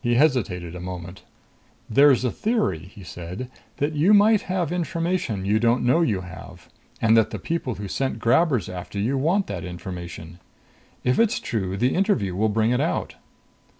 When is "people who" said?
7.38-7.86